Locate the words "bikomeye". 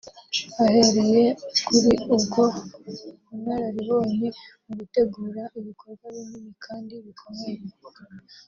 7.05-7.59